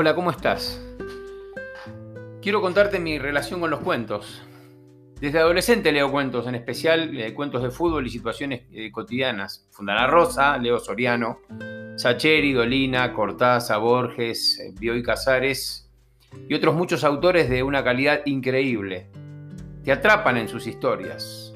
[0.00, 0.80] Hola, ¿cómo estás?
[2.40, 4.44] Quiero contarte mi relación con los cuentos.
[5.20, 9.66] Desde adolescente leo cuentos, en especial eh, cuentos de fútbol y situaciones eh, cotidianas.
[9.72, 11.40] Fundana Rosa, Leo Soriano,
[11.96, 15.90] Sacheri, Dolina, Cortázar, Borges, eh, Bioy Casares
[16.48, 19.10] y otros muchos autores de una calidad increíble.
[19.82, 21.52] Te atrapan en sus historias.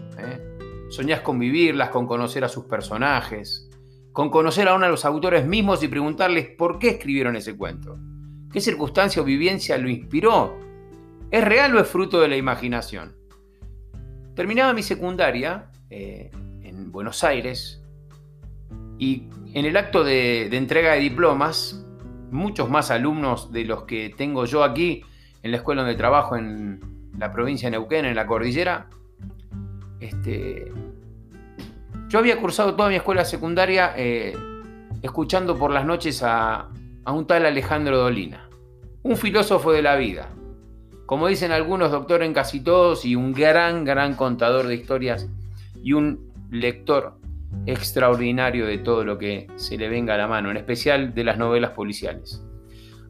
[0.89, 3.71] Soñás con vivirlas, con conocer a sus personajes,
[4.11, 8.01] con conocer a uno de los autores mismos y preguntarles por qué escribieron ese cuento.
[8.53, 10.61] ¿Qué circunstancia o vivencia lo inspiró?
[11.31, 13.17] ¿Es real o es fruto de la imaginación?
[14.35, 16.31] Terminaba mi secundaria eh,
[16.63, 17.83] en Buenos Aires
[18.99, 21.83] y en el acto de, entrega de diplomas,
[22.31, 25.03] muchos más alumnos de los que tengo yo aquí
[25.43, 26.81] en la escuela donde trabajo en
[27.19, 28.89] la provincia de Neuquén, en la cordillera,
[29.99, 30.71] este,
[32.09, 34.37] yo había cursado toda mi escuela secundaria eh,
[35.01, 36.69] escuchando por las noches a,
[37.05, 38.49] a un tal Alejandro Dolina,
[39.03, 40.31] un filósofo de la vida,
[41.07, 45.29] como dicen algunos, doctor en casi todos y un gran, gran contador de historias
[45.83, 47.19] y un lector
[47.67, 51.37] extraordinario de todo lo que se le venga a la mano, en especial de las
[51.37, 52.43] novelas policiales.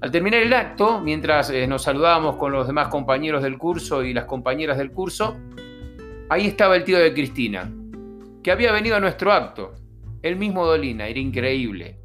[0.00, 4.12] Al terminar el acto, mientras eh, nos saludábamos con los demás compañeros del curso y
[4.12, 5.36] las compañeras del curso,
[6.28, 7.72] ahí estaba el tío de Cristina,
[8.42, 9.74] que había venido a nuestro acto.
[10.22, 12.01] El mismo Dolina, era increíble.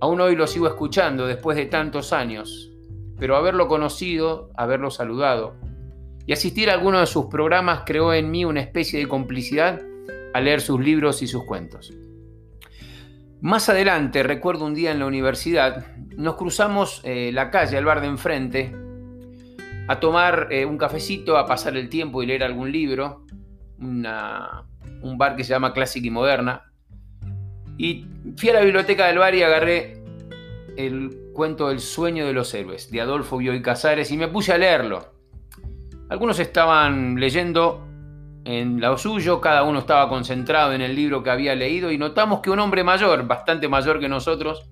[0.00, 2.70] Aún hoy lo sigo escuchando después de tantos años
[3.20, 5.54] pero haberlo conocido, haberlo saludado
[6.26, 9.80] y asistir a alguno de sus programas creó en mí una especie de complicidad
[10.32, 11.92] al leer sus libros y sus cuentos.
[13.42, 18.00] Más adelante, recuerdo un día en la universidad, nos cruzamos eh, la calle, al bar
[18.00, 18.74] de enfrente,
[19.86, 23.24] a tomar eh, un cafecito, a pasar el tiempo y leer algún libro,
[23.78, 26.69] un bar que se llama Clásica y Moderna.
[27.82, 28.04] Y
[28.36, 30.02] fui a la biblioteca del bar y agarré
[30.76, 34.58] el cuento El sueño de los héroes, de Adolfo Bioy Casares, y me puse a
[34.58, 35.14] leerlo.
[36.10, 37.88] Algunos estaban leyendo
[38.44, 42.40] en lo suyo, cada uno estaba concentrado en el libro que había leído, y notamos
[42.40, 44.70] que un hombre mayor, bastante mayor que nosotros,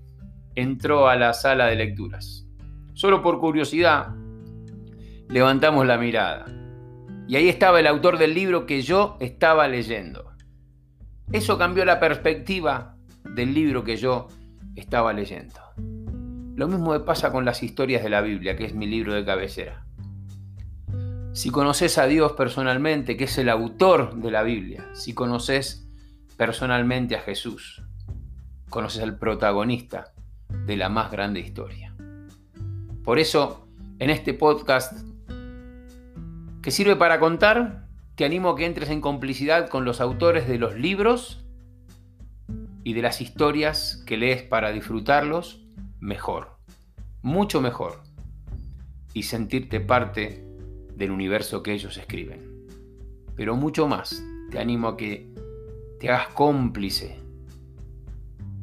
[0.55, 2.47] entró a la sala de lecturas.
[2.93, 4.09] Solo por curiosidad,
[5.31, 6.45] levantamos la mirada.
[7.27, 10.31] Y ahí estaba el autor del libro que yo estaba leyendo.
[11.33, 12.97] Eso cambió la perspectiva
[13.39, 14.27] del libro que yo
[14.75, 15.61] estaba leyendo.
[16.57, 19.25] Lo mismo me pasa con las historias de la Biblia, que es mi libro de
[19.25, 19.87] cabecera.
[21.33, 25.89] Si conoces a Dios personalmente, que es el autor de la Biblia, si conoces
[26.37, 27.85] personalmente a Jesús,
[28.71, 30.13] conoces al protagonista
[30.67, 31.95] de la más grande historia.
[33.05, 33.69] Por eso,
[34.01, 34.99] en este podcast,
[36.61, 40.59] que sirve para contar, te animo a que entres en complicidad con los autores de
[40.59, 41.48] los libros
[42.89, 45.61] y de las historias que lees para disfrutarlos
[46.01, 46.57] mejor,
[47.21, 48.01] mucho mejor,
[49.13, 50.43] y sentirte parte
[50.95, 52.67] del universo que ellos escriben.
[53.37, 55.31] Pero mucho más, te animo a que
[56.01, 57.21] te hagas cómplice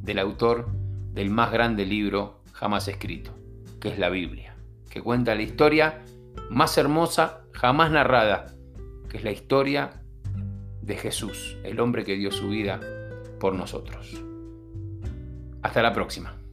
[0.01, 0.71] del autor
[1.13, 3.29] del más grande libro jamás escrito,
[3.79, 4.55] que es la Biblia,
[4.89, 6.01] que cuenta la historia
[6.49, 8.47] más hermosa jamás narrada,
[9.07, 10.01] que es la historia
[10.81, 12.79] de Jesús, el hombre que dio su vida
[13.39, 14.21] por nosotros.
[15.61, 16.44] Hasta la próxima.